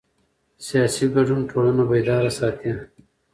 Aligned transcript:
سیاسي 0.67 1.05
ګډون 1.15 1.41
ټولنه 1.51 1.83
بیداره 1.89 2.31
ساتي 2.39 2.71